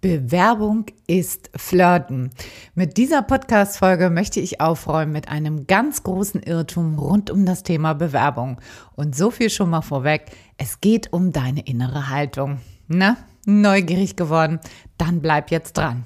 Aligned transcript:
Bewerbung 0.00 0.86
ist 1.06 1.50
Flirten. 1.54 2.30
Mit 2.74 2.96
dieser 2.96 3.20
Podcast-Folge 3.20 4.08
möchte 4.08 4.40
ich 4.40 4.58
aufräumen 4.58 5.12
mit 5.12 5.28
einem 5.28 5.66
ganz 5.66 6.04
großen 6.04 6.42
Irrtum 6.42 6.98
rund 6.98 7.30
um 7.30 7.44
das 7.44 7.64
Thema 7.64 7.92
Bewerbung. 7.92 8.62
Und 8.96 9.14
so 9.14 9.30
viel 9.30 9.50
schon 9.50 9.68
mal 9.68 9.82
vorweg. 9.82 10.30
Es 10.56 10.80
geht 10.80 11.12
um 11.12 11.32
deine 11.32 11.66
innere 11.66 12.08
Haltung. 12.08 12.60
Na, 12.88 13.18
neugierig 13.44 14.16
geworden? 14.16 14.58
Dann 14.96 15.20
bleib 15.20 15.50
jetzt 15.50 15.76
dran. 15.76 16.04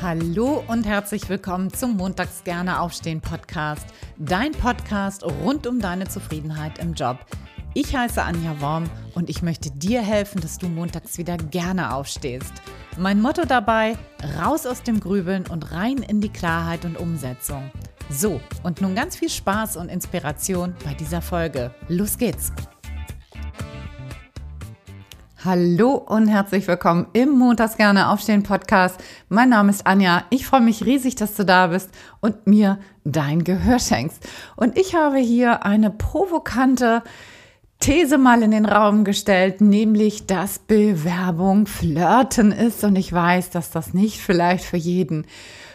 Hallo 0.00 0.62
und 0.68 0.86
herzlich 0.86 1.28
willkommen 1.28 1.72
zum 1.72 1.96
Montags 1.96 2.44
gerne 2.44 2.78
aufstehen 2.78 3.20
Podcast. 3.20 3.84
Dein 4.16 4.52
Podcast 4.52 5.24
rund 5.24 5.66
um 5.66 5.80
deine 5.80 6.06
Zufriedenheit 6.06 6.78
im 6.78 6.94
Job. 6.94 7.18
Ich 7.80 7.94
heiße 7.94 8.20
Anja 8.20 8.60
Worm 8.60 8.90
und 9.14 9.30
ich 9.30 9.40
möchte 9.40 9.70
dir 9.70 10.02
helfen, 10.02 10.40
dass 10.40 10.58
du 10.58 10.66
montags 10.66 11.16
wieder 11.16 11.36
gerne 11.36 11.94
aufstehst. 11.94 12.52
Mein 12.96 13.22
Motto 13.22 13.44
dabei, 13.44 13.96
raus 14.36 14.66
aus 14.66 14.82
dem 14.82 14.98
Grübeln 14.98 15.44
und 15.46 15.70
rein 15.70 15.98
in 15.98 16.20
die 16.20 16.28
Klarheit 16.28 16.84
und 16.84 16.98
Umsetzung. 16.98 17.70
So, 18.10 18.40
und 18.64 18.80
nun 18.80 18.96
ganz 18.96 19.14
viel 19.14 19.28
Spaß 19.28 19.76
und 19.76 19.90
Inspiration 19.90 20.74
bei 20.84 20.92
dieser 20.94 21.22
Folge. 21.22 21.72
Los 21.86 22.18
geht's! 22.18 22.50
Hallo 25.44 25.92
und 25.92 26.26
herzlich 26.26 26.66
willkommen 26.66 27.06
im 27.12 27.28
Montags 27.28 27.76
gerne 27.76 28.08
aufstehen 28.08 28.42
Podcast. 28.42 29.00
Mein 29.28 29.50
Name 29.50 29.70
ist 29.70 29.86
Anja. 29.86 30.24
Ich 30.30 30.46
freue 30.46 30.62
mich 30.62 30.84
riesig, 30.84 31.14
dass 31.14 31.36
du 31.36 31.44
da 31.44 31.68
bist 31.68 31.90
und 32.18 32.44
mir 32.48 32.80
dein 33.04 33.44
Gehör 33.44 33.78
schenkst. 33.78 34.28
Und 34.56 34.76
ich 34.76 34.96
habe 34.96 35.18
hier 35.18 35.64
eine 35.64 35.92
provokante 35.92 37.04
These 37.80 38.18
mal 38.18 38.42
in 38.42 38.50
den 38.50 38.66
Raum 38.66 39.04
gestellt, 39.04 39.60
nämlich, 39.60 40.26
dass 40.26 40.58
Bewerbung 40.58 41.66
Flirten 41.66 42.50
ist. 42.50 42.82
Und 42.82 42.96
ich 42.96 43.12
weiß, 43.12 43.50
dass 43.50 43.70
das 43.70 43.94
nicht 43.94 44.20
vielleicht 44.20 44.64
für 44.64 44.76
jeden 44.76 45.26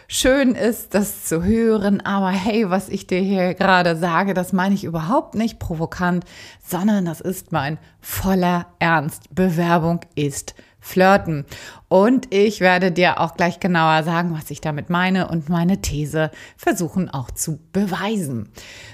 schön 0.06 0.54
ist, 0.54 0.94
das 0.94 1.24
zu 1.24 1.42
hören. 1.42 2.02
Aber 2.02 2.30
hey, 2.30 2.68
was 2.68 2.88
ich 2.90 3.06
dir 3.06 3.20
hier 3.20 3.54
gerade 3.54 3.96
sage, 3.96 4.34
das 4.34 4.52
meine 4.52 4.74
ich 4.74 4.84
überhaupt 4.84 5.34
nicht 5.34 5.58
provokant, 5.58 6.24
sondern 6.62 7.06
das 7.06 7.22
ist 7.22 7.52
mein 7.52 7.78
voller 8.00 8.66
Ernst. 8.78 9.34
Bewerbung 9.34 10.00
ist 10.14 10.54
Flirten. 10.84 11.46
Und 11.88 12.32
ich 12.34 12.60
werde 12.60 12.92
dir 12.92 13.18
auch 13.18 13.36
gleich 13.36 13.58
genauer 13.58 14.02
sagen, 14.02 14.36
was 14.36 14.50
ich 14.50 14.60
damit 14.60 14.90
meine 14.90 15.28
und 15.28 15.48
meine 15.48 15.80
These 15.80 16.30
versuchen 16.58 17.08
auch 17.08 17.30
zu 17.30 17.58
beweisen. 17.72 18.50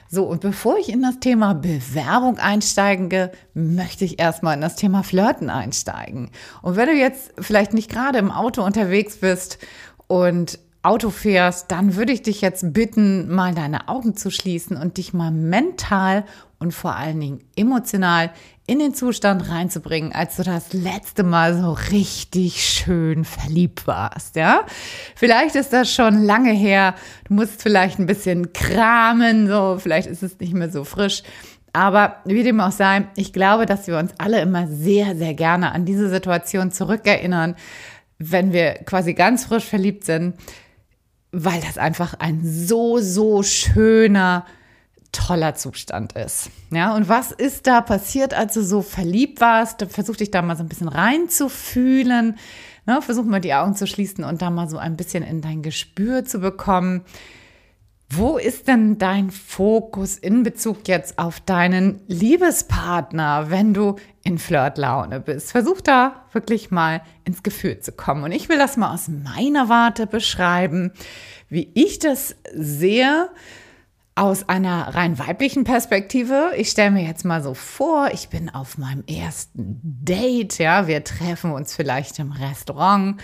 So, 0.09 0.25
und 0.25 0.41
bevor 0.41 0.79
ich 0.79 0.89
in 0.89 1.03
das 1.03 1.19
Thema 1.19 1.53
Bewerbung 1.53 2.39
einsteige, 2.39 3.33
möchte 3.55 4.05
ich 4.05 4.21
erstmal 4.21 4.55
in 4.55 4.61
das 4.61 4.77
Thema 4.77 5.03
Flirten 5.03 5.51
einsteigen. 5.51 6.31
Und 6.63 6.77
wenn 6.77 6.87
du 6.87 6.95
jetzt 6.95 7.33
vielleicht 7.41 7.75
nicht 7.75 7.91
gerade 7.91 8.19
im 8.19 8.31
Auto 8.31 8.63
unterwegs 8.63 9.17
bist 9.17 9.59
und 10.07 10.61
Auto 10.83 11.11
fährst, 11.11 11.73
dann 11.73 11.97
würde 11.97 12.13
ich 12.13 12.23
dich 12.23 12.41
jetzt 12.41 12.73
bitten, 12.73 13.29
mal 13.35 13.53
deine 13.53 13.89
Augen 13.89 14.17
zu 14.17 14.31
schließen 14.31 14.77
und 14.77 14.97
dich 14.97 15.13
mal 15.13 15.33
mental 15.33 16.25
und 16.61 16.73
vor 16.73 16.95
allen 16.95 17.19
Dingen 17.19 17.41
emotional 17.57 18.31
in 18.71 18.79
den 18.79 18.95
Zustand 18.95 19.49
reinzubringen, 19.51 20.13
als 20.13 20.37
du 20.37 20.45
das 20.45 20.73
letzte 20.73 21.25
Mal 21.25 21.61
so 21.61 21.73
richtig 21.91 22.65
schön 22.65 23.25
verliebt 23.25 23.89
warst, 23.89 24.37
ja? 24.37 24.65
Vielleicht 25.17 25.57
ist 25.57 25.73
das 25.73 25.93
schon 25.93 26.23
lange 26.23 26.53
her. 26.53 26.95
Du 27.27 27.35
musst 27.35 27.61
vielleicht 27.61 27.99
ein 27.99 28.07
bisschen 28.07 28.53
kramen, 28.53 29.49
so, 29.49 29.79
vielleicht 29.81 30.07
ist 30.07 30.23
es 30.23 30.39
nicht 30.39 30.55
mehr 30.55 30.71
so 30.71 30.85
frisch. 30.85 31.25
Aber 31.73 32.19
wie 32.25 32.45
dem 32.45 32.61
auch 32.61 32.71
sei, 32.71 33.09
ich 33.17 33.33
glaube, 33.33 33.67
dass 33.67 33.89
wir 33.89 33.99
uns 33.99 34.13
alle 34.19 34.41
immer 34.41 34.69
sehr, 34.69 35.17
sehr 35.17 35.35
gerne 35.35 35.73
an 35.73 35.85
diese 35.85 36.09
Situation 36.09 36.71
zurückerinnern, 36.71 37.57
wenn 38.19 38.53
wir 38.53 38.75
quasi 38.85 39.15
ganz 39.15 39.47
frisch 39.47 39.65
verliebt 39.65 40.05
sind 40.05 40.35
weil 41.33 41.61
das 41.61 41.79
einfach 41.79 42.15
ein 42.15 42.41
so, 42.43 42.99
so 42.99 43.43
schöner, 43.43 44.45
toller 45.13 45.55
Zustand 45.55 46.13
ist. 46.13 46.51
Ja, 46.71 46.95
und 46.95 47.09
was 47.09 47.33
ist 47.33 47.67
da 47.67 47.81
passiert, 47.81 48.35
als 48.35 48.55
du 48.55 48.63
so 48.63 48.83
verliebt 48.83 49.41
warst? 49.41 49.85
Versuch 49.91 50.17
dich 50.17 50.31
da 50.31 50.43
mal 50.43 50.57
so 50.57 50.63
ein 50.63 50.69
bisschen 50.69 50.89
reinzufühlen. 50.89 52.39
Ne? 52.87 53.03
Versuch 53.03 53.25
mal 53.25 53.41
die 53.41 53.55
Augen 53.55 53.75
zu 53.75 53.87
schließen 53.87 54.25
und 54.25 54.43
da 54.43 54.51
mal 54.51 54.69
so 54.69 54.79
ein 54.79 54.97
bisschen 54.97 55.23
in 55.23 55.41
dein 55.41 55.63
Gespür 55.63 56.25
zu 56.25 56.41
bekommen. 56.41 57.05
Wo 58.13 58.39
ist 58.39 58.67
denn 58.67 58.99
dein 58.99 59.31
Fokus 59.31 60.19
in 60.19 60.43
Bezug 60.43 60.89
jetzt 60.89 61.21
auf 61.21 61.39
deinen 61.39 62.01
Liebespartner, 62.09 63.51
wenn 63.51 63.73
du 63.73 63.97
in 64.25 64.39
Flirtlaune 64.39 65.21
bist? 65.21 65.53
Versuch 65.53 65.81
da 65.81 66.25
wirklich 66.33 66.73
mal 66.73 67.03
ins 67.25 67.45
Gefühl 67.45 67.79
zu 67.79 67.93
kommen. 67.93 68.25
Und 68.25 68.33
ich 68.33 68.49
will 68.49 68.59
das 68.59 68.77
mal 68.77 68.93
aus 68.93 69.07
meiner 69.07 69.69
Warte 69.69 70.09
beschreiben, 70.09 70.91
wie 71.49 71.71
ich 71.75 72.01
das 72.01 72.35
sehe 72.53 73.31
aus 74.21 74.47
einer 74.51 74.95
rein 74.95 75.19
weiblichen 75.19 75.65
Perspektive. 75.65 76.53
Ich 76.55 76.69
stelle 76.69 76.91
mir 76.91 77.05
jetzt 77.05 77.25
mal 77.25 77.43
so 77.43 77.55
vor, 77.55 78.11
ich 78.13 78.29
bin 78.29 78.51
auf 78.51 78.77
meinem 78.77 79.03
ersten 79.07 79.81
Date, 79.83 80.59
ja, 80.59 80.87
wir 80.87 81.03
treffen 81.05 81.53
uns 81.53 81.75
vielleicht 81.75 82.19
im 82.19 82.33
Restaurant 82.33 83.19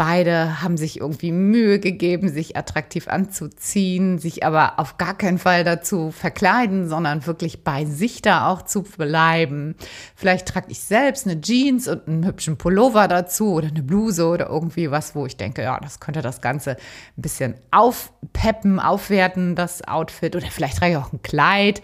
Beide 0.00 0.62
haben 0.62 0.78
sich 0.78 0.98
irgendwie 0.98 1.30
Mühe 1.30 1.78
gegeben, 1.78 2.30
sich 2.30 2.56
attraktiv 2.56 3.06
anzuziehen, 3.06 4.18
sich 4.18 4.46
aber 4.46 4.78
auf 4.78 4.96
gar 4.96 5.12
keinen 5.12 5.36
Fall 5.36 5.62
dazu 5.62 6.10
verkleiden, 6.10 6.88
sondern 6.88 7.26
wirklich 7.26 7.64
bei 7.64 7.84
sich 7.84 8.22
da 8.22 8.48
auch 8.48 8.62
zu 8.62 8.82
bleiben. 8.82 9.74
Vielleicht 10.16 10.48
trage 10.48 10.68
ich 10.70 10.80
selbst 10.80 11.26
eine 11.26 11.38
Jeans 11.42 11.86
und 11.86 12.08
einen 12.08 12.24
hübschen 12.24 12.56
Pullover 12.56 13.08
dazu 13.08 13.52
oder 13.52 13.68
eine 13.68 13.82
Bluse 13.82 14.26
oder 14.26 14.48
irgendwie 14.48 14.90
was, 14.90 15.14
wo 15.14 15.26
ich 15.26 15.36
denke, 15.36 15.60
ja, 15.60 15.78
das 15.78 16.00
könnte 16.00 16.22
das 16.22 16.40
Ganze 16.40 16.78
ein 17.18 17.22
bisschen 17.22 17.56
aufpeppen, 17.70 18.80
aufwerten, 18.80 19.54
das 19.54 19.86
Outfit. 19.86 20.34
Oder 20.34 20.46
vielleicht 20.46 20.78
trage 20.78 20.92
ich 20.92 20.96
auch 20.96 21.12
ein 21.12 21.20
Kleid, 21.20 21.82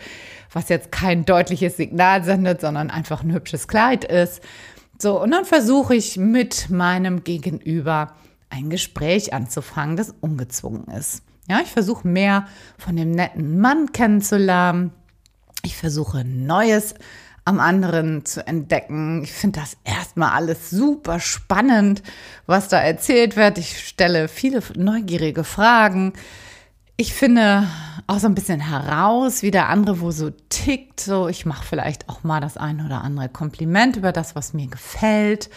was 0.50 0.70
jetzt 0.70 0.90
kein 0.90 1.26
deutliches 1.26 1.76
Signal 1.76 2.24
sendet, 2.24 2.62
sondern 2.62 2.88
einfach 2.88 3.22
ein 3.22 3.34
hübsches 3.34 3.68
Kleid 3.68 4.06
ist. 4.06 4.40
So, 4.98 5.20
und 5.20 5.30
dann 5.30 5.44
versuche 5.44 5.94
ich 5.94 6.16
mit 6.16 6.70
meinem 6.70 7.22
Gegenüber 7.24 8.14
ein 8.48 8.70
Gespräch 8.70 9.32
anzufangen, 9.32 9.96
das 9.96 10.14
ungezwungen 10.20 10.86
ist. 10.88 11.22
Ja, 11.48 11.60
ich 11.62 11.70
versuche 11.70 12.08
mehr 12.08 12.46
von 12.78 12.96
dem 12.96 13.10
netten 13.10 13.60
Mann 13.60 13.92
kennenzulernen. 13.92 14.92
Ich 15.62 15.76
versuche 15.76 16.24
Neues 16.24 16.94
am 17.44 17.60
anderen 17.60 18.24
zu 18.24 18.44
entdecken. 18.46 19.22
Ich 19.22 19.32
finde 19.32 19.60
das 19.60 19.76
erstmal 19.84 20.30
alles 20.30 20.70
super 20.70 21.20
spannend, 21.20 22.02
was 22.46 22.68
da 22.68 22.78
erzählt 22.78 23.36
wird. 23.36 23.58
Ich 23.58 23.86
stelle 23.86 24.28
viele 24.28 24.60
neugierige 24.74 25.44
Fragen. 25.44 26.12
Ich 26.98 27.12
finde 27.12 27.68
auch 28.06 28.18
so 28.18 28.26
ein 28.26 28.34
bisschen 28.34 28.60
heraus, 28.60 29.42
wie 29.42 29.50
der 29.50 29.68
andere 29.68 30.00
wo 30.00 30.10
so 30.10 30.30
tickt. 30.48 31.00
So, 31.00 31.28
ich 31.28 31.44
mache 31.44 31.64
vielleicht 31.64 32.08
auch 32.08 32.24
mal 32.24 32.40
das 32.40 32.56
ein 32.56 32.84
oder 32.84 33.02
andere 33.02 33.28
Kompliment 33.28 33.96
über 33.96 34.12
das, 34.12 34.34
was 34.34 34.54
mir 34.54 34.68
gefällt. 34.68 35.50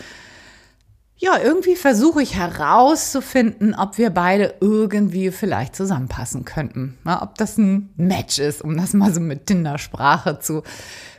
Ja, 1.15 1.37
irgendwie 1.37 1.75
versuche 1.75 2.21
ich 2.21 2.35
herauszufinden, 2.35 3.75
ob 3.75 3.97
wir 3.97 4.09
beide 4.09 4.55
irgendwie 4.61 5.31
vielleicht 5.31 5.75
zusammenpassen 5.75 6.45
könnten. 6.45 6.97
Ja, 7.05 7.21
ob 7.21 7.35
das 7.37 7.57
ein 7.57 7.89
Match 7.97 8.39
ist, 8.39 8.61
um 8.61 8.77
das 8.77 8.93
mal 8.93 9.13
so 9.13 9.19
mit 9.19 9.45
Tinder-Sprache 9.45 10.39
zu 10.39 10.63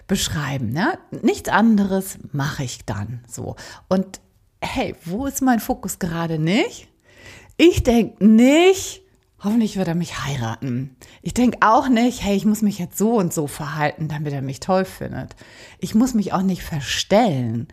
beschreiben. 0.06 0.74
Ja? 0.74 0.94
Nichts 1.22 1.48
anderes 1.48 2.18
mache 2.32 2.64
ich 2.64 2.84
dann 2.84 3.20
so. 3.26 3.56
Und 3.88 4.20
hey, 4.62 4.94
wo 5.04 5.26
ist 5.26 5.42
mein 5.42 5.60
Fokus 5.60 5.98
gerade 5.98 6.38
nicht? 6.38 6.88
Ich 7.58 7.82
denke 7.82 8.24
nicht, 8.24 9.02
hoffentlich 9.42 9.76
wird 9.76 9.88
er 9.88 9.94
mich 9.94 10.24
heiraten. 10.24 10.96
Ich 11.22 11.34
denke 11.34 11.58
auch 11.60 11.88
nicht, 11.88 12.22
hey, 12.22 12.36
ich 12.36 12.44
muss 12.44 12.62
mich 12.62 12.78
jetzt 12.78 12.98
so 12.98 13.14
und 13.14 13.32
so 13.32 13.46
verhalten, 13.46 14.08
damit 14.08 14.32
er 14.32 14.42
mich 14.42 14.60
toll 14.60 14.84
findet. 14.84 15.34
Ich 15.78 15.94
muss 15.94 16.14
mich 16.14 16.32
auch 16.32 16.42
nicht 16.42 16.62
verstellen. 16.62 17.68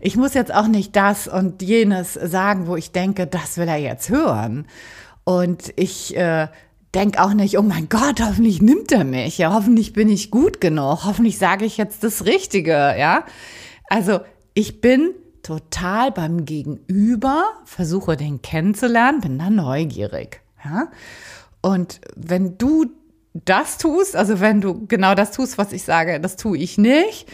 Ich 0.00 0.16
muss 0.16 0.34
jetzt 0.34 0.52
auch 0.52 0.66
nicht 0.66 0.96
das 0.96 1.28
und 1.28 1.62
jenes 1.62 2.14
sagen, 2.14 2.66
wo 2.66 2.76
ich 2.76 2.92
denke, 2.92 3.26
das 3.26 3.56
will 3.56 3.68
er 3.68 3.76
jetzt 3.76 4.08
hören. 4.08 4.66
Und 5.24 5.72
ich 5.76 6.16
äh, 6.16 6.48
denke 6.94 7.22
auch 7.22 7.32
nicht, 7.32 7.58
oh 7.58 7.62
mein 7.62 7.88
Gott, 7.88 8.20
hoffentlich 8.20 8.60
nimmt 8.60 8.92
er 8.92 9.04
mich. 9.04 9.38
Ja, 9.38 9.54
hoffentlich 9.54 9.92
bin 9.92 10.08
ich 10.08 10.30
gut 10.30 10.60
genug. 10.60 11.04
Hoffentlich 11.04 11.38
sage 11.38 11.64
ich 11.64 11.76
jetzt 11.76 12.02
das 12.02 12.24
Richtige. 12.24 12.72
Ja, 12.72 13.24
also 13.88 14.20
ich 14.52 14.80
bin 14.80 15.10
total 15.42 16.10
beim 16.10 16.44
Gegenüber, 16.44 17.44
versuche 17.64 18.16
den 18.16 18.42
kennenzulernen, 18.42 19.20
bin 19.20 19.38
da 19.38 19.50
neugierig. 19.50 20.43
Ja? 20.64 20.88
Und 21.60 22.00
wenn 22.16 22.58
du 22.58 22.86
das 23.32 23.78
tust, 23.78 24.14
also 24.16 24.40
wenn 24.40 24.60
du 24.60 24.86
genau 24.86 25.14
das 25.14 25.32
tust, 25.32 25.58
was 25.58 25.72
ich 25.72 25.82
sage, 25.82 26.20
das 26.20 26.36
tue 26.36 26.58
ich 26.58 26.78
nicht, 26.78 27.26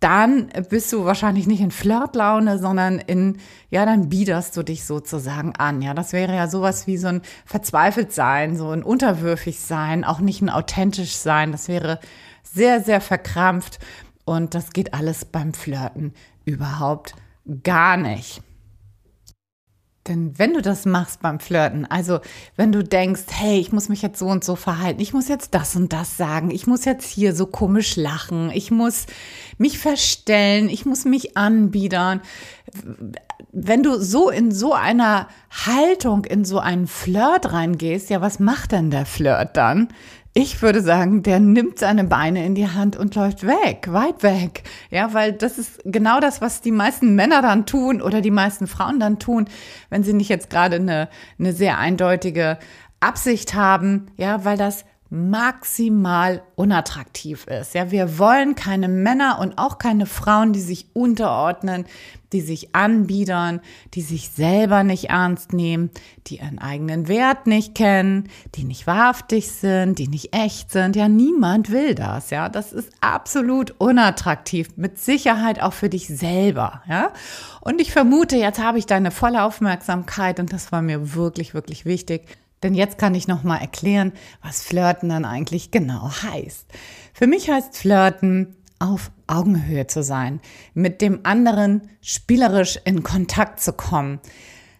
dann 0.00 0.48
bist 0.68 0.92
du 0.92 1.06
wahrscheinlich 1.06 1.46
nicht 1.46 1.62
in 1.62 1.70
Flirtlaune, 1.70 2.58
sondern 2.58 2.98
in, 2.98 3.38
ja, 3.70 3.86
dann 3.86 4.10
biederst 4.10 4.54
du 4.54 4.62
dich 4.62 4.84
sozusagen 4.84 5.56
an. 5.56 5.80
Ja, 5.80 5.94
das 5.94 6.12
wäre 6.12 6.34
ja 6.34 6.46
sowas 6.46 6.86
wie 6.86 6.98
so 6.98 7.06
ein 7.06 7.22
verzweifelt 7.46 8.12
sein, 8.12 8.56
so 8.56 8.68
ein 8.68 8.82
unterwürfig 8.82 9.60
sein, 9.60 10.04
auch 10.04 10.20
nicht 10.20 10.42
ein 10.42 10.50
authentisch 10.50 11.16
sein. 11.16 11.52
Das 11.52 11.68
wäre 11.68 12.00
sehr, 12.42 12.82
sehr 12.82 13.00
verkrampft. 13.00 13.78
Und 14.26 14.54
das 14.54 14.72
geht 14.72 14.92
alles 14.92 15.24
beim 15.24 15.54
Flirten 15.54 16.12
überhaupt 16.44 17.14
gar 17.62 17.96
nicht. 17.96 18.42
Denn 20.06 20.38
wenn 20.38 20.52
du 20.52 20.60
das 20.60 20.84
machst 20.84 21.22
beim 21.22 21.40
Flirten, 21.40 21.86
also 21.86 22.20
wenn 22.56 22.72
du 22.72 22.84
denkst, 22.84 23.22
hey, 23.30 23.58
ich 23.58 23.72
muss 23.72 23.88
mich 23.88 24.02
jetzt 24.02 24.18
so 24.18 24.26
und 24.26 24.44
so 24.44 24.54
verhalten, 24.54 25.00
ich 25.00 25.14
muss 25.14 25.28
jetzt 25.28 25.54
das 25.54 25.76
und 25.76 25.94
das 25.94 26.18
sagen, 26.18 26.50
ich 26.50 26.66
muss 26.66 26.84
jetzt 26.84 27.08
hier 27.08 27.34
so 27.34 27.46
komisch 27.46 27.96
lachen, 27.96 28.50
ich 28.52 28.70
muss 28.70 29.06
mich 29.56 29.78
verstellen, 29.78 30.68
ich 30.68 30.84
muss 30.84 31.06
mich 31.06 31.38
anbiedern. 31.38 32.20
Wenn 33.50 33.82
du 33.82 33.98
so 33.98 34.28
in 34.28 34.52
so 34.52 34.74
einer 34.74 35.28
Haltung, 35.50 36.26
in 36.26 36.44
so 36.44 36.58
einen 36.58 36.86
Flirt 36.86 37.52
reingehst, 37.52 38.10
ja, 38.10 38.20
was 38.20 38.38
macht 38.38 38.72
denn 38.72 38.90
der 38.90 39.06
Flirt 39.06 39.56
dann? 39.56 39.88
Ich 40.36 40.62
würde 40.62 40.80
sagen, 40.80 41.22
der 41.22 41.38
nimmt 41.38 41.78
seine 41.78 42.02
Beine 42.02 42.44
in 42.44 42.56
die 42.56 42.66
Hand 42.66 42.96
und 42.96 43.14
läuft 43.14 43.46
weg, 43.46 43.86
weit 43.92 44.24
weg. 44.24 44.64
Ja, 44.90 45.14
weil 45.14 45.32
das 45.32 45.58
ist 45.58 45.80
genau 45.84 46.18
das, 46.18 46.40
was 46.40 46.60
die 46.60 46.72
meisten 46.72 47.14
Männer 47.14 47.40
dann 47.40 47.66
tun 47.66 48.02
oder 48.02 48.20
die 48.20 48.32
meisten 48.32 48.66
Frauen 48.66 48.98
dann 48.98 49.20
tun, 49.20 49.46
wenn 49.90 50.02
sie 50.02 50.12
nicht 50.12 50.28
jetzt 50.28 50.50
gerade 50.50 50.74
eine, 50.76 51.08
eine 51.38 51.52
sehr 51.52 51.78
eindeutige 51.78 52.58
Absicht 52.98 53.54
haben. 53.54 54.10
Ja, 54.16 54.44
weil 54.44 54.56
das 54.58 54.84
maximal 55.14 56.42
unattraktiv 56.56 57.46
ist. 57.46 57.74
Ja, 57.74 57.90
wir 57.92 58.18
wollen 58.18 58.56
keine 58.56 58.88
Männer 58.88 59.38
und 59.40 59.58
auch 59.58 59.78
keine 59.78 60.06
Frauen, 60.06 60.52
die 60.52 60.60
sich 60.60 60.86
unterordnen, 60.92 61.86
die 62.32 62.40
sich 62.40 62.74
anbiedern, 62.74 63.60
die 63.94 64.02
sich 64.02 64.30
selber 64.30 64.82
nicht 64.82 65.10
ernst 65.10 65.52
nehmen, 65.52 65.90
die 66.26 66.38
ihren 66.38 66.58
eigenen 66.58 67.06
Wert 67.06 67.46
nicht 67.46 67.76
kennen, 67.76 68.28
die 68.56 68.64
nicht 68.64 68.88
wahrhaftig 68.88 69.52
sind, 69.52 70.00
die 70.00 70.08
nicht 70.08 70.34
echt 70.34 70.72
sind. 70.72 70.96
Ja, 70.96 71.08
niemand 71.08 71.70
will 71.70 71.94
das. 71.94 72.30
Ja, 72.30 72.48
das 72.48 72.72
ist 72.72 72.90
absolut 73.00 73.72
unattraktiv. 73.78 74.70
Mit 74.76 74.98
Sicherheit 74.98 75.62
auch 75.62 75.74
für 75.74 75.88
dich 75.88 76.08
selber. 76.08 76.82
Ja, 76.88 77.12
und 77.60 77.80
ich 77.80 77.92
vermute, 77.92 78.36
jetzt 78.36 78.60
habe 78.60 78.78
ich 78.78 78.86
deine 78.86 79.12
volle 79.12 79.44
Aufmerksamkeit 79.44 80.40
und 80.40 80.52
das 80.52 80.72
war 80.72 80.82
mir 80.82 81.14
wirklich, 81.14 81.54
wirklich 81.54 81.84
wichtig 81.84 82.26
denn 82.64 82.74
jetzt 82.74 82.98
kann 82.98 83.14
ich 83.14 83.28
noch 83.28 83.44
mal 83.44 83.58
erklären, 83.58 84.12
was 84.42 84.62
Flirten 84.62 85.10
dann 85.10 85.24
eigentlich 85.24 85.70
genau 85.70 86.10
heißt. 86.10 86.66
Für 87.12 87.26
mich 87.28 87.48
heißt 87.48 87.76
Flirten 87.76 88.56
auf 88.78 89.12
Augenhöhe 89.26 89.86
zu 89.86 90.02
sein, 90.02 90.40
mit 90.74 91.00
dem 91.00 91.20
anderen 91.22 91.82
spielerisch 92.00 92.80
in 92.84 93.02
Kontakt 93.02 93.60
zu 93.60 93.72
kommen. 93.72 94.18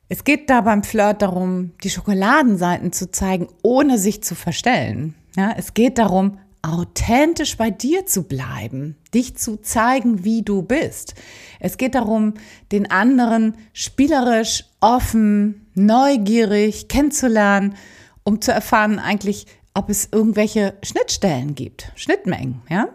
Es 0.09 0.25
geht 0.25 0.51
da 0.51 0.63
beim 0.63 0.83
Flirt 0.83 1.23
darum, 1.23 1.73
die 1.83 1.91
Schokoladenseiten 1.91 2.93
zu 2.93 3.11
zeigen, 3.11 3.49
ohne 3.63 3.99
sich 3.99 4.23
zu 4.23 4.35
verstellen. 4.35 5.15
Ja, 5.37 5.55
es 5.57 5.75
geht 5.75 5.99
darum, 5.99 6.39
authentisch 6.65 7.57
bei 7.59 7.71
dir 7.71 8.07
zu 8.07 8.23
bleiben, 8.23 8.97
dich 9.13 9.37
zu 9.37 9.61
zeigen, 9.61 10.25
wie 10.25 10.43
du 10.43 10.63
bist. 10.63 11.15
Es 11.61 11.77
geht 11.77 11.95
darum, 11.95 12.35
den 12.73 12.91
anderen 12.91 13.57
spielerisch, 13.75 14.65
offen, 14.85 15.67
neugierig 15.75 16.89
kennenzulernen, 16.89 17.75
um 18.23 18.43
zu 18.43 18.53
erfahren 18.53 18.99
eigentlich, 18.99 19.47
ob 19.73 19.89
es 19.89 20.11
irgendwelche 20.13 20.75
Schnittstellen 20.83 21.55
gibt, 21.55 21.91
Schnittmengen, 21.97 22.61
ja? 22.69 22.89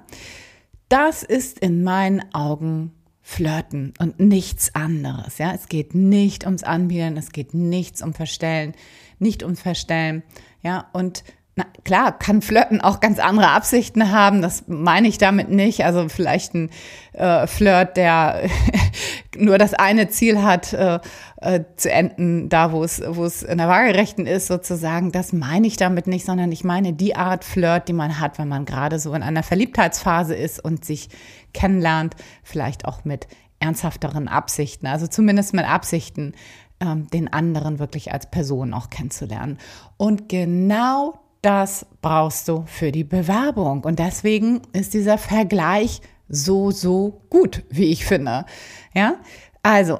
Das 0.88 1.24
ist 1.24 1.60
in 1.60 1.84
meinen 1.84 2.24
Augen 2.34 2.94
Flirten 3.22 3.94
und 4.00 4.20
nichts 4.20 4.74
anderes, 4.76 5.40
ja? 5.40 5.52
Es 5.52 5.68
geht 5.68 5.96
nicht 5.96 6.46
ums 6.46 6.62
Anbieten, 6.62 7.18
es 7.18 7.32
geht 7.32 7.56
nichts 7.56 8.04
um 8.04 8.14
Verstellen, 8.14 8.76
nicht 9.18 9.42
ums 9.42 9.62
Verstellen, 9.62 10.22
ja? 10.62 10.90
Und 10.94 11.24
na 11.60 11.66
klar, 11.84 12.18
kann 12.18 12.42
Flirten 12.42 12.80
auch 12.80 13.02
ganz 13.02 13.20
andere 13.20 13.50
Absichten 13.50 14.12
haben. 14.12 14.42
Das 14.42 14.64
meine 14.68 15.10
ich 15.10 15.18
damit 15.18 15.50
nicht. 15.50 15.84
Also 15.84 16.08
vielleicht 16.08 16.54
ein 16.54 16.70
äh, 17.12 17.48
Flirt, 17.48 17.98
der 17.98 18.44
nur 19.38 19.58
das 19.58 19.74
eine 19.74 20.08
Ziel 20.08 20.42
hat, 20.42 20.72
äh, 20.72 21.00
äh, 21.42 21.66
zu 21.76 21.92
enden, 21.92 22.48
da 22.48 22.72
wo 22.72 22.82
es, 22.82 23.02
wo 23.06 23.26
es 23.26 23.44
in 23.44 23.58
der 23.58 23.68
Waagerechten 23.68 24.26
ist, 24.26 24.48
sozusagen. 24.48 25.12
Das 25.12 25.34
meine 25.34 25.68
ich 25.68 25.76
damit 25.76 26.08
nicht, 26.08 26.26
sondern 26.26 26.50
ich 26.54 26.64
meine 26.64 26.94
die 26.94 27.18
Art 27.18 27.44
Flirt, 27.44 27.90
die 27.90 27.94
man 27.94 28.22
hat, 28.22 28.40
wenn 28.40 28.48
man 28.48 28.64
gerade 28.64 28.98
so 28.98 29.14
in 29.14 29.22
einer 29.22 29.44
Verliebtheitsphase 29.44 30.36
ist 30.36 30.64
und 30.64 30.86
sich 30.86 31.10
kennenlernt, 31.54 32.16
vielleicht 32.42 32.86
auch 32.86 33.04
mit 33.04 33.28
ernsthafteren 33.60 34.30
Absichten, 34.30 34.88
also 34.88 35.08
zumindest 35.08 35.54
mit 35.54 35.70
Absichten, 35.70 36.36
ähm, 36.80 37.08
den 37.08 37.28
anderen 37.34 37.80
wirklich 37.80 38.14
als 38.14 38.32
Person 38.32 38.74
auch 38.74 38.90
kennenzulernen. 38.90 39.58
Und 39.98 40.30
genau 40.30 41.20
das 41.42 41.86
brauchst 42.02 42.48
du 42.48 42.64
für 42.66 42.92
die 42.92 43.04
Bewerbung. 43.04 43.84
Und 43.84 44.00
deswegen 44.00 44.62
ist 44.74 44.94
dieser 44.94 45.18
Vergleich 45.18 46.02
so, 46.28 46.72
so 46.72 47.22
gut, 47.30 47.64
wie 47.70 47.92
ich 47.92 48.06
finde. 48.06 48.46
Ja, 48.94 49.16
also, 49.64 50.00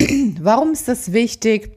warum 0.40 0.72
ist 0.72 0.88
das 0.88 1.12
wichtig 1.12 1.76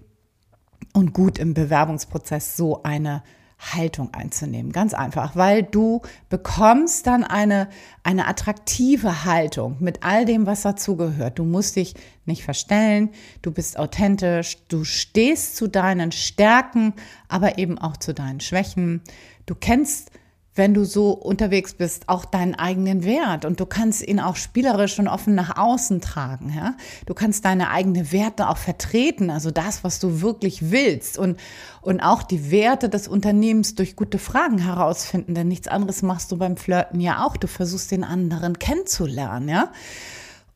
und 0.94 1.14
gut 1.14 1.38
im 1.38 1.54
Bewerbungsprozess 1.54 2.58
so 2.58 2.84
eine 2.84 3.24
Haltung 3.60 4.14
einzunehmen. 4.14 4.72
Ganz 4.72 4.94
einfach, 4.94 5.36
weil 5.36 5.64
du 5.64 6.02
bekommst 6.30 7.08
dann 7.08 7.24
eine, 7.24 7.70
eine 8.04 8.28
attraktive 8.28 9.26
Haltung 9.26 9.78
mit 9.80 10.04
all 10.04 10.26
dem, 10.26 10.46
was 10.46 10.62
dazugehört. 10.62 11.40
Du 11.40 11.44
musst 11.44 11.76
dich 11.76 11.96
nicht 12.26 12.44
verstellen, 12.44 13.10
du 13.42 13.52
bist 13.52 13.80
authentisch, 13.80 14.58
du 14.68 14.84
stehst 14.84 15.56
zu 15.56 15.68
deinen 15.68 16.12
Stärken, 16.12 16.94
aber 17.28 17.58
eben 17.58 17.80
auch 17.80 17.98
zu 17.98 18.14
deinen 18.14 18.40
Schwächen. 18.40 19.02
Du 19.46 19.56
kennst 19.56 20.12
wenn 20.58 20.74
du 20.74 20.84
so 20.86 21.12
unterwegs 21.12 21.74
bist, 21.74 22.10
auch 22.10 22.26
deinen 22.26 22.56
eigenen 22.56 23.04
Wert 23.04 23.46
und 23.46 23.60
du 23.60 23.66
kannst 23.66 24.06
ihn 24.06 24.20
auch 24.20 24.36
spielerisch 24.36 24.98
und 25.00 25.08
offen 25.08 25.36
nach 25.36 25.58
außen 25.58 26.02
tragen. 26.02 26.54
Ja? 26.56 26.76
Du 27.06 27.14
kannst 27.14 27.46
deine 27.46 27.70
eigenen 27.70 28.12
Werte 28.12 28.50
auch 28.50 28.58
vertreten, 28.58 29.30
also 29.30 29.52
das, 29.52 29.84
was 29.84 30.00
du 30.00 30.22
wirklich 30.22 30.72
willst 30.72 31.18
und, 31.18 31.40
und 31.82 32.02
auch 32.02 32.24
die 32.24 32.52
Werte 32.52 32.90
des 32.90 33.08
Unternehmens 33.08 33.76
durch 33.76 33.96
gute 33.96 34.20
Fragen 34.20 34.58
herausfinden, 34.58 35.36
denn 35.36 35.48
nichts 35.48 35.68
anderes 35.68 36.02
machst 36.02 36.32
du 36.32 36.38
beim 36.38 36.58
Flirten 36.58 37.00
ja 37.00 37.26
auch. 37.26 37.38
Du 37.38 37.48
versuchst 37.48 37.92
den 37.92 38.04
anderen 38.04 38.60
kennenzulernen, 38.60 39.50
ja. 39.50 39.72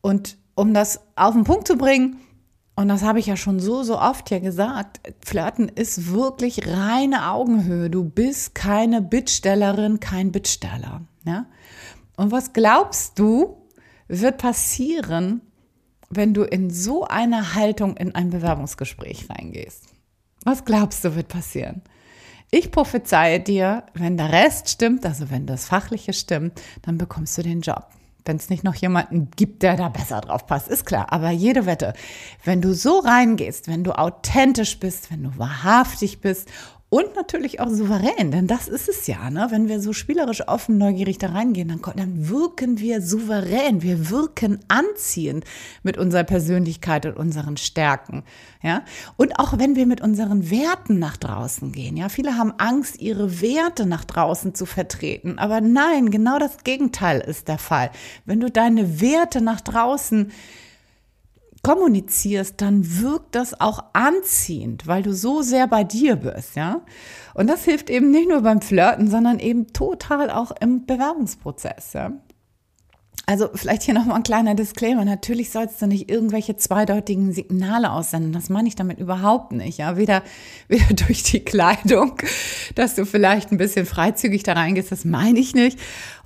Und 0.00 0.36
um 0.54 0.74
das 0.74 1.00
auf 1.16 1.34
den 1.34 1.44
Punkt 1.44 1.66
zu 1.66 1.76
bringen, 1.76 2.18
und 2.74 2.88
das 2.88 3.02
habe 3.02 3.18
ich 3.18 3.26
ja 3.26 3.36
schon 3.36 3.60
so, 3.60 3.82
so 3.82 3.98
oft 3.98 4.30
ja 4.30 4.38
gesagt, 4.38 5.00
Flirten 5.24 5.68
ist 5.68 6.10
wirklich 6.10 6.66
reine 6.66 7.30
Augenhöhe. 7.30 7.90
Du 7.90 8.04
bist 8.04 8.54
keine 8.54 9.02
Bittstellerin, 9.02 10.00
kein 10.00 10.32
Bittsteller. 10.32 11.02
Ja? 11.26 11.46
Und 12.16 12.32
was 12.32 12.54
glaubst 12.54 13.18
du, 13.18 13.58
wird 14.08 14.38
passieren, 14.38 15.42
wenn 16.08 16.32
du 16.32 16.44
in 16.44 16.70
so 16.70 17.04
eine 17.04 17.54
Haltung 17.54 17.96
in 17.96 18.14
ein 18.14 18.30
Bewerbungsgespräch 18.30 19.28
reingehst? 19.28 19.88
Was 20.44 20.64
glaubst 20.64 21.04
du, 21.04 21.14
wird 21.14 21.28
passieren? 21.28 21.82
Ich 22.50 22.70
prophezeie 22.70 23.40
dir, 23.40 23.84
wenn 23.94 24.16
der 24.16 24.32
Rest 24.32 24.68
stimmt, 24.70 25.06
also 25.06 25.30
wenn 25.30 25.46
das 25.46 25.66
Fachliche 25.66 26.12
stimmt, 26.12 26.60
dann 26.82 26.98
bekommst 26.98 27.36
du 27.38 27.42
den 27.42 27.60
Job 27.60 27.86
wenn 28.24 28.36
es 28.36 28.50
nicht 28.50 28.64
noch 28.64 28.74
jemanden 28.74 29.30
gibt, 29.36 29.62
der 29.62 29.76
da 29.76 29.88
besser 29.88 30.20
drauf 30.20 30.46
passt, 30.46 30.68
ist 30.68 30.86
klar. 30.86 31.06
Aber 31.10 31.30
jede 31.30 31.66
Wette, 31.66 31.94
wenn 32.44 32.60
du 32.60 32.74
so 32.74 32.98
reingehst, 32.98 33.68
wenn 33.68 33.84
du 33.84 33.92
authentisch 33.98 34.78
bist, 34.78 35.10
wenn 35.10 35.22
du 35.22 35.38
wahrhaftig 35.38 36.20
bist 36.20 36.48
und 36.92 37.16
natürlich 37.16 37.58
auch 37.58 37.70
souverän, 37.70 38.32
denn 38.32 38.46
das 38.46 38.68
ist 38.68 38.86
es 38.86 39.06
ja, 39.06 39.30
ne? 39.30 39.46
Wenn 39.48 39.66
wir 39.66 39.80
so 39.80 39.94
spielerisch 39.94 40.46
offen, 40.46 40.76
neugierig 40.76 41.16
da 41.16 41.28
reingehen, 41.28 41.68
dann, 41.68 41.80
dann 41.96 42.28
wirken 42.28 42.80
wir 42.80 43.00
souverän, 43.00 43.80
wir 43.80 44.10
wirken 44.10 44.58
anziehend 44.68 45.46
mit 45.82 45.96
unserer 45.96 46.24
Persönlichkeit 46.24 47.06
und 47.06 47.16
unseren 47.16 47.56
Stärken, 47.56 48.24
ja? 48.62 48.82
Und 49.16 49.38
auch 49.38 49.58
wenn 49.58 49.74
wir 49.74 49.86
mit 49.86 50.02
unseren 50.02 50.50
Werten 50.50 50.98
nach 50.98 51.16
draußen 51.16 51.72
gehen, 51.72 51.96
ja? 51.96 52.10
Viele 52.10 52.36
haben 52.36 52.52
Angst, 52.58 53.00
ihre 53.00 53.40
Werte 53.40 53.86
nach 53.86 54.04
draußen 54.04 54.54
zu 54.54 54.66
vertreten, 54.66 55.38
aber 55.38 55.62
nein, 55.62 56.10
genau 56.10 56.38
das 56.38 56.58
Gegenteil 56.62 57.20
ist 57.20 57.48
der 57.48 57.56
Fall. 57.56 57.90
Wenn 58.26 58.40
du 58.40 58.50
deine 58.50 59.00
Werte 59.00 59.40
nach 59.40 59.62
draußen 59.62 60.30
kommunizierst, 61.62 62.60
dann 62.60 63.00
wirkt 63.00 63.34
das 63.34 63.60
auch 63.60 63.84
anziehend, 63.92 64.86
weil 64.86 65.02
du 65.02 65.14
so 65.14 65.42
sehr 65.42 65.68
bei 65.68 65.84
dir 65.84 66.16
bist, 66.16 66.56
ja. 66.56 66.82
Und 67.34 67.48
das 67.48 67.64
hilft 67.64 67.88
eben 67.88 68.10
nicht 68.10 68.28
nur 68.28 68.42
beim 68.42 68.60
Flirten, 68.60 69.08
sondern 69.08 69.38
eben 69.38 69.72
total 69.72 70.30
auch 70.30 70.52
im 70.60 70.86
Bewerbungsprozess, 70.86 71.92
ja. 71.92 72.12
Also 73.24 73.48
vielleicht 73.54 73.84
hier 73.84 73.94
nochmal 73.94 74.16
ein 74.16 74.24
kleiner 74.24 74.56
Disclaimer. 74.56 75.04
Natürlich 75.04 75.50
sollst 75.50 75.80
du 75.80 75.86
nicht 75.86 76.10
irgendwelche 76.10 76.56
zweideutigen 76.56 77.32
Signale 77.32 77.92
aussenden. 77.92 78.32
Das 78.32 78.50
meine 78.50 78.66
ich 78.66 78.74
damit 78.74 78.98
überhaupt 78.98 79.52
nicht. 79.52 79.78
Ja, 79.78 79.96
weder, 79.96 80.22
weder 80.68 80.92
durch 81.06 81.22
die 81.22 81.40
Kleidung, 81.40 82.16
dass 82.74 82.96
du 82.96 83.06
vielleicht 83.06 83.52
ein 83.52 83.58
bisschen 83.58 83.86
freizügig 83.86 84.42
da 84.42 84.54
reingehst. 84.54 84.90
Das 84.90 85.04
meine 85.04 85.38
ich 85.38 85.54
nicht 85.54 85.78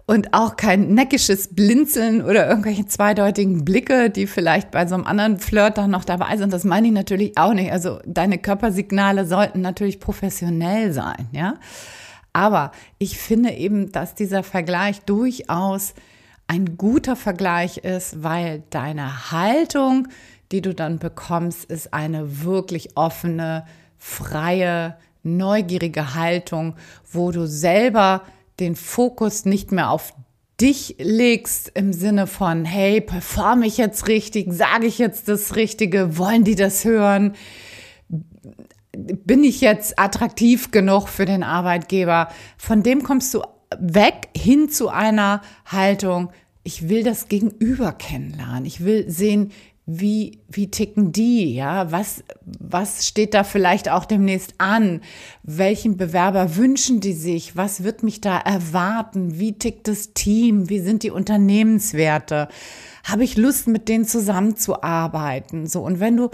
und 0.07 0.33
auch 0.33 0.57
kein 0.57 0.95
neckisches 0.95 1.55
Blinzeln 1.55 2.23
oder 2.23 2.49
irgendwelche 2.49 2.87
zweideutigen 2.87 3.65
Blicke, 3.65 4.09
die 4.09 4.29
vielleicht 4.29 4.71
bei 4.71 4.87
so 4.87 4.95
einem 4.95 5.05
anderen 5.05 5.39
Flirt 5.39 5.79
dann 5.79 5.91
noch 5.91 6.05
dabei 6.05 6.37
sind. 6.37 6.53
Das 6.53 6.63
meine 6.63 6.87
ich 6.87 6.93
natürlich 6.93 7.37
auch 7.37 7.53
nicht. 7.53 7.73
Also 7.73 7.99
deine 8.07 8.39
Körpersignale 8.39 9.27
sollten 9.27 9.61
natürlich 9.61 9.99
professionell 9.99 10.93
sein, 10.93 11.29
ja. 11.33 11.55
Aber 12.33 12.71
ich 12.99 13.19
finde 13.19 13.53
eben, 13.53 13.91
dass 13.93 14.15
dieser 14.15 14.43
Vergleich 14.43 15.01
durchaus 15.01 15.95
ein 16.47 16.77
guter 16.77 17.17
Vergleich 17.17 17.79
ist, 17.79 18.23
weil 18.23 18.63
deine 18.71 19.33
Haltung, 19.33 20.07
die 20.53 20.61
du 20.61 20.75
dann 20.75 20.99
bekommst, 20.99 21.65
ist 21.65 21.93
eine 21.95 22.45
wirklich 22.45 22.97
offene, 22.97 23.65
freie, 23.99 24.97
neugierige 25.23 26.15
Haltung, 26.15 26.77
wo 27.11 27.33
du 27.33 27.47
selber 27.47 28.23
den 28.61 28.77
Fokus 28.77 29.45
nicht 29.45 29.73
mehr 29.73 29.91
auf 29.91 30.15
dich 30.61 30.97
legst 30.99 31.71
im 31.75 31.93
Sinne 31.93 32.27
von, 32.27 32.65
hey, 32.65 33.01
performe 33.01 33.67
ich 33.67 33.77
jetzt 33.77 34.09
richtig, 34.09 34.53
sage 34.53 34.87
ich 34.87 34.99
jetzt 34.99 35.29
das 35.29 35.57
Richtige, 35.57 36.17
wollen 36.17 36.45
die 36.45 36.55
das 36.55 36.85
hören? 36.85 37.35
Bin 38.93 39.45
ich 39.45 39.61
jetzt 39.61 39.99
attraktiv 39.99 40.71
genug 40.71 41.09
für 41.09 41.27
den 41.27 41.43
Arbeitgeber? 41.43 42.29
Von 42.57 42.83
dem 42.83 43.03
kommst 43.03 43.35
du 43.35 43.43
weg 43.79 44.29
hin 44.35 44.71
zu 44.71 44.89
einer 44.89 45.43
Haltung, 45.67 46.31
ich 46.63 46.89
will 46.89 47.05
das 47.05 47.29
Gegenüber 47.29 47.93
kennenlernen. 47.93 48.65
Ich 48.65 48.85
will 48.85 49.09
sehen, 49.09 49.53
wie, 49.89 50.41
wie 50.49 50.69
ticken 50.69 51.13
die, 51.13 51.55
ja? 51.55 51.93
Was, 51.93 52.25
was 52.45 53.07
steht 53.07 53.35
da 53.35 53.45
vielleicht 53.45 53.89
auch 53.89 54.05
demnächst 54.05 54.55
an? 54.59 55.01
Welchen 55.45 55.97
Bewerber 55.97 56.57
wünschen 56.57 56.99
die 56.99 57.13
sich? 57.13 57.57
Was 57.57 57.85
wird 57.85 58.03
mich 58.03 58.21
da 58.21 58.37
erwarten? 58.37 59.39
Wie 59.39 59.57
tickt 59.57 59.87
das 59.87 60.13
Team? 60.13 60.69
Wie 60.69 60.81
sind 60.81 61.05
die 61.05 61.13
Unternehmenswerte? 61.13 62.49
Habe 63.05 63.23
ich 63.23 63.37
Lust, 63.37 63.69
mit 63.69 63.89
denen 63.89 64.05
zusammenzuarbeiten? 64.05 65.69
So. 65.69 65.83
Und 65.83 66.01
wenn 66.01 66.17
du, 66.17 66.31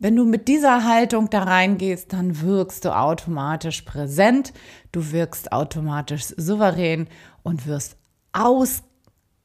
wenn 0.00 0.16
du 0.16 0.24
mit 0.24 0.48
dieser 0.48 0.82
Haltung 0.82 1.30
da 1.30 1.44
reingehst, 1.44 2.12
dann 2.12 2.40
wirkst 2.40 2.84
du 2.84 2.96
automatisch 2.96 3.82
präsent, 3.82 4.52
du 4.90 5.12
wirkst 5.12 5.52
automatisch 5.52 6.24
souverän 6.36 7.06
und 7.44 7.68
wirst 7.68 7.96
aus, 8.32 8.82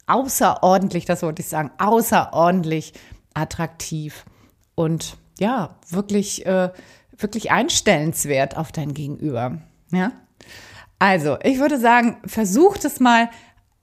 außerordentlich, 0.08 1.06
das 1.06 1.22
wollte 1.22 1.44
ich 1.44 1.48
sagen, 1.48 1.70
außerordentlich 1.77 2.94
attraktiv 3.33 4.25
und 4.75 5.17
ja, 5.39 5.75
wirklich, 5.89 6.45
äh, 6.45 6.69
wirklich 7.17 7.51
einstellenswert 7.51 8.57
auf 8.57 8.71
dein 8.71 8.93
Gegenüber. 8.93 9.59
Ja? 9.91 10.11
Also, 11.00 11.38
ich 11.43 11.59
würde 11.59 11.79
sagen, 11.79 12.17
versuch 12.25 12.77
das 12.77 13.00
mal 13.00 13.29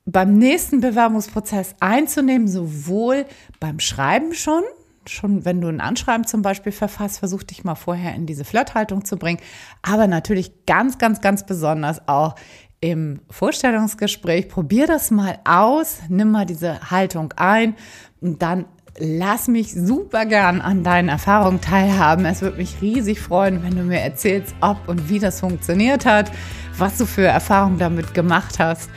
beim 0.06 0.38
nächsten 0.38 0.80
Bewerbungsprozess 0.80 1.74
einzunehmen, 1.80 2.48
sowohl 2.48 3.26
beim 3.60 3.78
Schreiben 3.80 4.34
schon, 4.34 4.62
schon 5.06 5.44
wenn 5.44 5.60
du 5.60 5.68
ein 5.68 5.80
Anschreiben 5.80 6.26
zum 6.26 6.42
Beispiel 6.42 6.72
verfasst, 6.72 7.18
versuch 7.18 7.42
dich 7.42 7.64
mal 7.64 7.74
vorher 7.74 8.14
in 8.14 8.24
diese 8.24 8.44
Flirthaltung 8.44 9.04
zu 9.04 9.16
bringen, 9.16 9.40
aber 9.82 10.06
natürlich 10.06 10.64
ganz, 10.64 10.98
ganz, 10.98 11.20
ganz 11.20 11.44
besonders 11.44 12.06
auch 12.08 12.36
im 12.80 13.20
Vorstellungsgespräch. 13.28 14.48
Probier 14.48 14.86
das 14.86 15.10
mal 15.10 15.40
aus, 15.44 15.98
nimm 16.08 16.30
mal 16.30 16.46
diese 16.46 16.90
Haltung 16.90 17.34
ein 17.36 17.74
und 18.20 18.42
dann 18.42 18.66
lass 18.98 19.48
mich 19.48 19.72
super 19.72 20.26
gern 20.26 20.60
an 20.60 20.82
deinen 20.82 21.08
Erfahrungen 21.08 21.60
teilhaben. 21.60 22.24
Es 22.24 22.42
würde 22.42 22.56
mich 22.56 22.80
riesig 22.80 23.20
freuen, 23.20 23.62
wenn 23.62 23.76
du 23.76 23.82
mir 23.82 24.00
erzählst, 24.00 24.54
ob 24.60 24.88
und 24.88 25.08
wie 25.08 25.18
das 25.18 25.40
funktioniert 25.40 26.06
hat, 26.06 26.30
was 26.76 26.98
du 26.98 27.06
für 27.06 27.26
Erfahrungen 27.26 27.78
damit 27.78 28.14
gemacht 28.14 28.58
hast. 28.58 28.90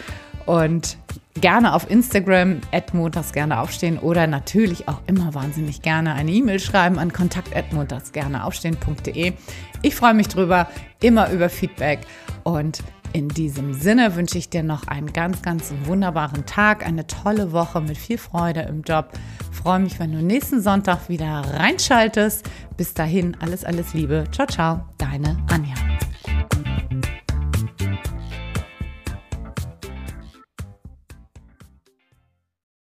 Und 0.46 0.98
gerne 1.40 1.74
auf 1.74 1.90
Instagram, 1.90 2.62
montags 2.94 3.32
gerne 3.32 3.60
aufstehen 3.60 4.00
oder 4.00 4.28
natürlich 4.28 4.88
auch 4.88 5.02
immer 5.08 5.34
wahnsinnig 5.34 5.82
gerne 5.82 6.14
eine 6.14 6.32
E-Mail 6.32 6.60
schreiben 6.60 7.00
an 7.00 7.14
kontakt 7.14 7.52
gerne 8.12 8.44
aufstehen.de. 8.44 9.34
Ich 9.82 9.96
freue 9.96 10.14
mich 10.14 10.28
drüber, 10.28 10.68
immer 11.00 11.30
über 11.30 11.50
Feedback 11.50 12.00
und 12.44 12.84
in 13.14 13.28
diesem 13.28 13.74
Sinne 13.74 14.16
wünsche 14.16 14.38
ich 14.38 14.50
dir 14.50 14.64
noch 14.64 14.88
einen 14.88 15.12
ganz, 15.12 15.42
ganz 15.42 15.74
wunderbaren 15.84 16.46
Tag, 16.46 16.86
eine 16.86 17.08
tolle 17.08 17.52
Woche 17.52 17.82
mit 17.82 17.98
viel 17.98 18.18
Freude 18.18 18.62
im 18.62 18.84
Job. 18.84 19.10
Freue 19.62 19.80
mich, 19.80 20.00
wenn 20.00 20.12
du 20.12 20.22
nächsten 20.22 20.62
Sonntag 20.62 21.10
wieder 21.10 21.44
reinschaltest. 21.54 22.50
Bis 22.78 22.94
dahin, 22.94 23.38
alles, 23.40 23.64
alles 23.64 23.94
Liebe. 23.94 24.26
Ciao, 24.32 24.48
ciao, 24.48 24.86
deine 24.98 25.38
Anja. 25.50 25.76